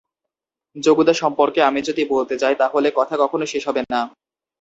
জগুদা 0.75 1.13
সম্পর্কে 1.13 1.59
আমি 1.63 1.79
যদি 1.81 2.03
বলতে 2.13 2.35
যাই, 2.41 2.55
তাহলে 2.61 2.87
কথা 2.99 3.15
কখনো 3.23 3.45
শেষ 3.45 3.63
হবে 3.69 3.81
না। 3.85 4.01